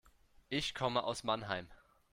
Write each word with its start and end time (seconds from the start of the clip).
Ich 0.49 0.73
komme 0.73 1.03
aus 1.03 1.23
Mannheim 1.23 1.69